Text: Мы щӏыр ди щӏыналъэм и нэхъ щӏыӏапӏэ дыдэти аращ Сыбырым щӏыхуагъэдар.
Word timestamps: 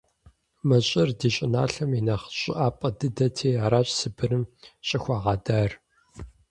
Мы 0.67 0.77
щӏыр 0.87 1.09
ди 1.19 1.29
щӏыналъэм 1.35 1.91
и 1.99 2.01
нэхъ 2.05 2.27
щӏыӏапӏэ 2.39 2.89
дыдэти 2.97 3.49
аращ 3.63 3.87
Сыбырым 3.99 4.43
щӏыхуагъэдар. 4.87 5.71